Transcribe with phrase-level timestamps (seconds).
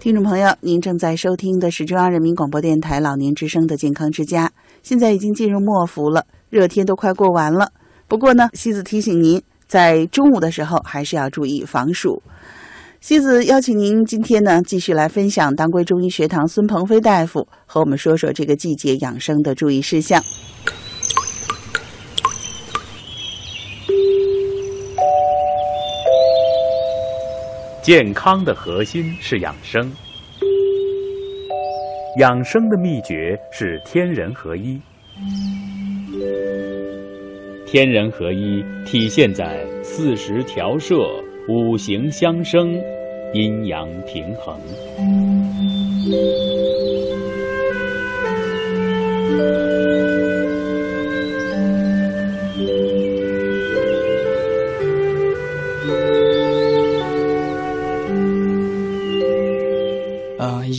[0.00, 4.50] 听众朋友，您正在收听的是中央人民广播电台老年之声的健康之家。
[4.82, 7.70] 现在已经进入末伏了，热天都快过完了。
[8.08, 12.22] 不过呢，西子提醒您，在中午的时候还是要注意防暑。
[13.02, 20.24] 西子邀请您今天呢，继续来分享当归中医学堂孙鹏飞大夫和我们说说这个季节养生的注意事项。
[27.82, 29.90] 健康的核心是养生，
[32.18, 34.78] 养生的秘诀是天人合一。
[37.66, 40.94] 天人合一体现在四时调摄、
[41.48, 42.78] 五行相生、
[43.32, 44.60] 阴阳平衡。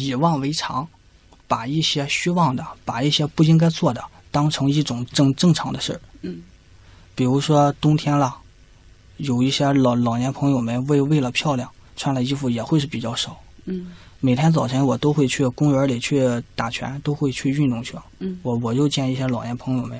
[0.06, 0.88] 以妄为常，
[1.48, 6.02] 把一些虚妄的，把一些不应该做的，当成一种正正常的事儿。
[6.22, 6.42] 嗯，
[7.16, 8.38] 比如说冬天了，
[9.18, 13.38] 有一些老老年朋友们为为了漂亮，穿的衣服也会是比较少。
[13.66, 13.92] 嗯
[14.24, 16.22] 每天早晨我都会去公园里去
[16.56, 17.96] 打拳，都会去运动去。
[18.20, 20.00] 嗯我我就见一些老年朋友们，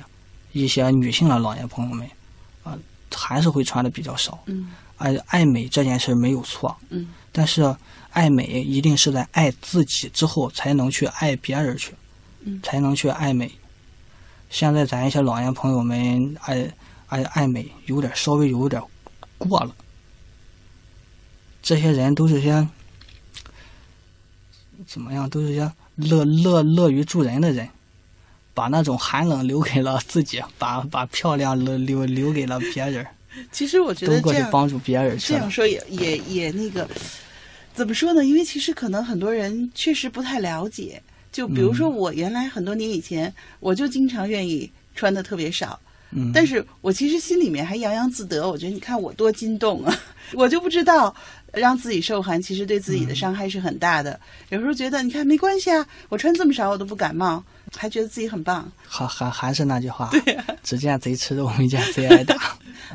[0.52, 2.08] 一些女性的老年朋友们，
[2.62, 2.78] 啊、
[3.12, 4.38] 还是会穿的比较少。
[4.46, 7.74] 嗯爱爱美这件事没有错，嗯但是
[8.10, 11.94] 爱美一定是在爱自己之后才能去爱别人去，
[12.44, 13.50] 嗯才能去爱美。
[14.50, 16.70] 现在咱一些老年朋友们爱
[17.06, 18.82] 爱爱美，有点稍微有点
[19.38, 19.74] 过了。
[21.62, 22.68] 这些人都是些
[24.86, 25.30] 怎么样？
[25.30, 27.68] 都是些乐乐乐于助人的人，
[28.52, 33.06] 把那种寒冷留给了自己，把把漂亮留留留给了别人，
[33.52, 35.50] 其实我觉得这样过去帮助别人这样。
[35.50, 36.88] 说也也也那个，
[37.74, 38.24] 怎么说呢？
[38.24, 41.02] 因为其实可能很多人确实不太了解。
[41.30, 49.98] 就比如说嗯我原来很多年以前，我就经常愿意穿的特别少，嗯，但是我其实心里面还洋洋自得，我觉得你看我多筋动啊，
[50.36, 51.14] 我就不知道
[51.50, 54.20] 让自己受寒，其实对自己的伤害是很大的。
[54.50, 57.42] 有时候觉得你看没关系啊，我穿这么少我都不感冒，
[57.74, 58.70] 还觉得自己很棒。
[58.86, 60.10] 还还还是那句话，
[60.62, 62.36] 只见贼吃肉，没见贼挨打。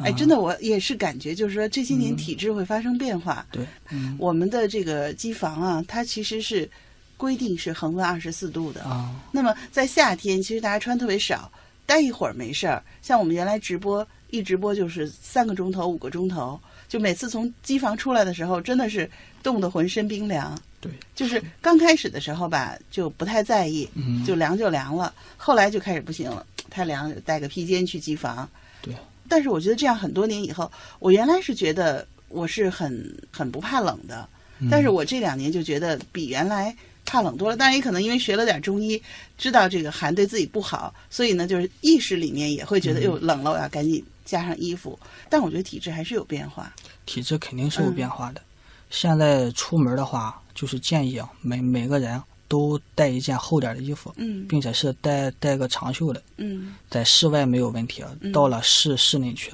[0.04, 3.46] 哎，真的，我也是感觉，就是说这些年体质会发生变化。
[3.52, 6.70] 对，嗯我们的这个机房啊，它其实是
[7.16, 8.84] 规定是恒温二十四度的。
[8.84, 11.52] 啊，那么在夏天，其实大家穿特别少，
[11.86, 12.84] 待一会儿没事儿。
[13.02, 19.09] 像我们原来直播，一直播就是三个钟头、五个钟头，就每次从机房出来的时候，真的是
[19.42, 20.58] 冻得浑身冰凉。
[20.80, 25.12] 对，就是刚开始的时候吧，就不太在意，嗯，就凉就凉了。
[25.36, 28.48] 后来就开始不行了，太凉带个披肩去机房。
[28.80, 28.94] 对，
[29.30, 34.28] 但是我觉得这样很多年以后，我原来是觉得我是很很不怕冷的，
[34.60, 37.56] 嗯但是我这两年就觉得比原来怕冷多了。
[37.56, 39.02] 当然也可能因为学了点中医，
[39.38, 45.00] 知道这个寒对自己不好，所以呢，就是意识里面也会觉得，嗯哟、冷了，我要赶紧加上衣服。
[45.30, 46.74] 但我觉得体质还是有变化。
[47.06, 48.42] 体质肯定是有嗯变化的。
[48.90, 56.22] 现在出门的话，就是建议啊，每每个人都带一件厚点的衣服，嗯并且是带带个长袖的。
[56.38, 59.52] 嗯在室外没有问题，嗯到了室室内去，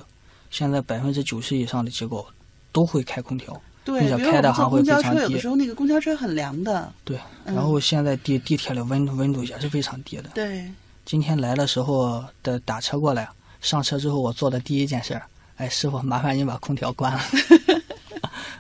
[0.52, 2.26] 现在百分之九十以上的机构
[2.72, 3.60] 都会开空调。
[3.86, 6.94] 对，并且开的还会非常低的时候那个公交车很凉的。
[7.04, 10.30] 对，嗯然后现在地地铁的温温度也是非常低的。
[10.34, 10.72] 对，
[11.06, 13.28] 今天来的时候的打车过来，
[13.60, 15.24] 上车之后我做的第一件事儿，
[15.58, 17.20] 哎，师傅，麻烦你把空调关了。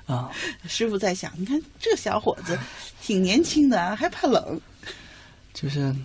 [0.05, 0.31] 啊，
[0.67, 2.57] 师傅在想，你看这小伙子
[3.01, 4.59] 挺年轻的啊，还怕冷。
[5.53, 5.95] 就是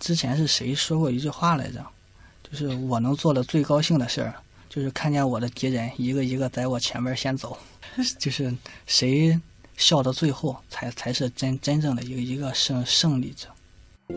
[0.00, 1.84] 之前是谁说过一句话来着？
[2.50, 4.34] 就是我能做的最高兴的事儿，
[4.68, 7.56] 就是看见我的敌人一个一个在我前面先走，
[8.18, 8.54] 就是
[8.86, 9.40] 谁
[9.78, 13.48] 笑到最后才才是真真正的一个一个胜胜利者。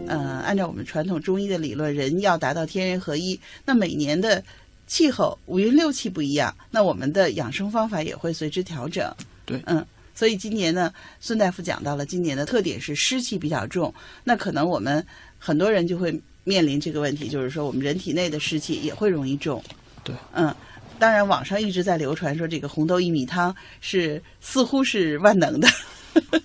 [0.08, 4.44] 呃，按照我们传统中医的理论，人要达到天人合一，那每年的
[4.88, 9.14] 气候五运六气不一样，那我们的养生方法也会随之调整。
[9.46, 13.94] 对嗯，所以今年呢，孙大夫讲到了，今年的特点是湿气比较重，
[14.24, 15.06] 那可能我们
[15.38, 19.64] 很多人就会面临这个问题，就是说我们人体内的湿气也会容易重。
[20.04, 20.56] 对，嗯。
[20.98, 25.68] 当然，网上一直在流传说这个红豆薏米汤是似乎是万能的。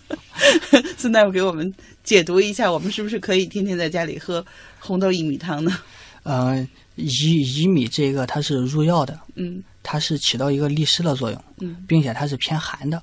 [0.98, 1.72] 孙大夫给我们
[2.02, 4.44] 解读一下，我们是不是可以天天在家里喝
[4.80, 5.78] 红豆薏米汤呢？
[6.22, 6.56] 呃，
[6.96, 9.62] 薏薏米这个它是入药的，嗯。
[9.82, 11.84] 它是起到一个利湿的作用，嗯。
[11.88, 13.02] 并且它是偏寒的。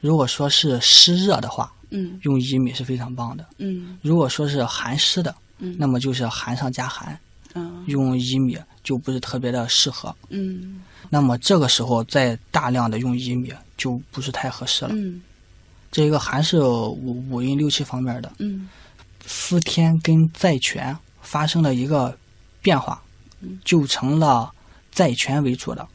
[0.00, 2.18] 如果说是湿热的话，嗯。
[2.22, 3.98] 用薏米是非常棒的；嗯。
[4.02, 7.18] 如果说是寒湿的，嗯，那么就是寒上加寒，
[7.54, 7.82] 嗯。
[7.86, 10.14] 用薏米就不是特别的适合。
[10.28, 10.82] 嗯。
[11.08, 14.90] 那么这个时候再大量的用薏米就不是太合适了。
[14.92, 15.22] 嗯。
[15.90, 18.30] 这个寒是五五阴六气方面的。
[18.38, 18.68] 嗯。
[19.26, 22.14] 司天跟在权发生了一个
[22.64, 23.00] 变化，
[23.62, 24.50] 就成了
[24.90, 25.86] 债权为主的。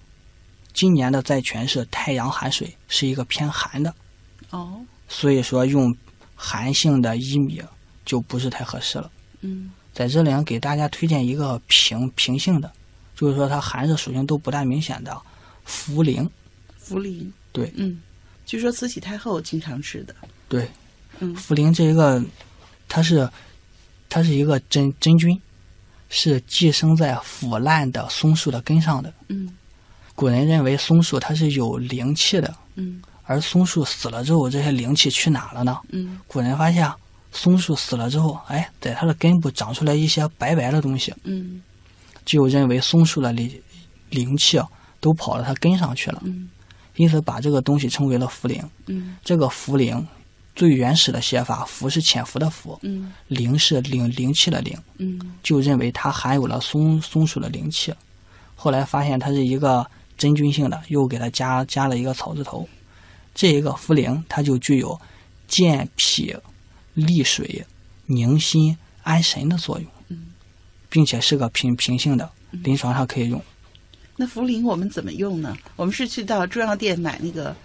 [0.71, 3.93] 今年的债权是太阳寒水，是一个偏寒的，
[4.51, 4.79] 哦。
[5.07, 5.93] 所以说用
[6.35, 7.59] 寒性的薏米
[8.05, 9.11] 就不是太合适了。
[9.41, 9.71] 嗯。
[9.91, 12.71] 在这里，给大家推荐一个平平性的，
[13.15, 15.19] 就是说它寒热属性都不大明显的
[15.67, 16.29] 茯苓。
[16.85, 17.27] 茯苓。
[17.51, 17.73] 对。
[17.75, 17.99] 嗯，
[18.45, 20.15] 据说慈禧太后经常吃的。
[20.47, 20.69] 对，
[21.17, 21.35] 嗯。
[21.35, 22.23] 茯苓这一个，
[22.87, 23.27] 它是
[24.07, 25.41] 它是一个真真菌，
[26.09, 29.13] 是寄生在腐烂的松树的根上的。
[29.29, 29.55] 嗯
[30.15, 35.77] 古人认为松树它是有灵气的，嗯而松树死了之后，这些灵气去哪了呢？
[35.91, 36.91] 嗯古人发现
[37.31, 41.61] 松树死了之后，哎，在它的根部长出来一些白白的东西，嗯
[42.25, 43.61] 就认为松树的灵
[44.09, 44.67] 灵气啊
[44.99, 46.49] 都跑到它根上去了，嗯
[46.97, 48.61] 因此把这个东西称为了茯苓。
[48.87, 50.05] 嗯这个茯苓
[50.55, 57.93] 最原始的写法，茯是潜伏的茯，嗯灵是灵灵气的灵，嗯就认为它含有了松松鼠的灵气。
[58.55, 62.67] 后来发现它是一个真菌性的，又给它加加了一个草字头。
[63.33, 64.99] 这一个茯苓，它就具有
[65.47, 66.35] 健脾、
[66.93, 67.65] 利水、
[68.05, 70.17] 宁心、安神的作用，
[70.89, 73.41] 并且是个平平性的，临床上可以用。
[74.17, 75.55] 那茯苓我们怎么用呢？
[75.77, 77.55] 我们是去到中药店买那个，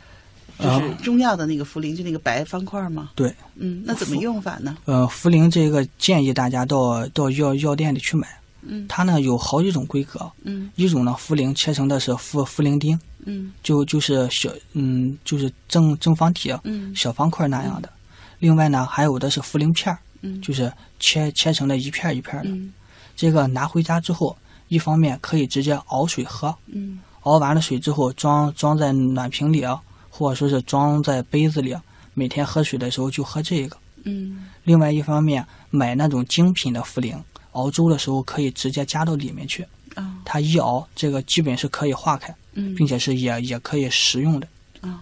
[0.58, 3.10] 就是啊中药的那个茯苓，就那个白方块吗？
[3.14, 4.76] 对，嗯，那怎么用法呢？
[4.84, 8.28] 呃，茯苓这个建议大家到到药药店里去买。
[8.62, 8.86] 嗯。
[8.88, 10.70] 它呢有好几种规格，嗯。
[10.76, 13.52] 一种呢茯苓切成的是茯茯苓丁，嗯。
[13.62, 16.94] 就就是小嗯就是正正方体嗯。
[16.94, 17.90] 小方块那样的。
[18.38, 20.40] 另外呢还有的是茯苓片儿，嗯。
[20.40, 22.50] 就是切切成的一片儿一片儿的。
[22.50, 22.72] 嗯。
[23.16, 24.36] 这个拿回家之后，
[24.68, 27.00] 一方面可以直接熬水喝，嗯。
[27.22, 29.80] 熬完了水之后装装在暖瓶里啊，
[30.16, 31.82] 或者说是装在杯子里啊，
[32.14, 33.76] 每天喝水的时候就喝这个。
[34.04, 37.16] 嗯另外一方面，买那种精品的茯苓，
[37.50, 39.66] 熬粥的时候可以直接加到里面去，
[39.96, 44.46] 啊它一熬，这个基本是可以化开，嗯，并且是也也可以食用的，
[44.82, 45.00] 啊，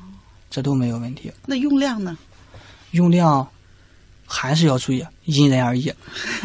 [0.49, 1.31] 这都没有问题。
[1.45, 2.17] 那用量呢？
[2.93, 3.47] 用量
[4.25, 5.93] 还是要注意，因人而异，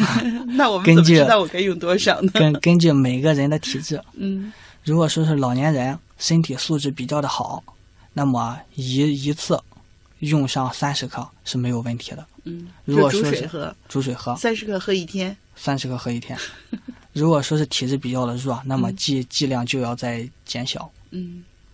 [0.58, 2.30] 那我们怎么根据知道我该用多少呢？
[2.34, 3.98] 根根据每个人的体质。
[4.12, 4.52] 嗯
[4.84, 7.62] 如果说是老年人，身体素质比较的好，
[8.18, 9.62] 那么一一次
[10.18, 12.26] 用上三十克是没有问题的。
[12.42, 15.36] 嗯，如果说是水喝，煮水喝三十克喝一天。
[15.54, 16.36] 三十克喝一天。
[17.14, 20.90] 如果说是体质比较的弱，那么嗯剂剂量就要再减小。
[21.10, 21.44] 嗯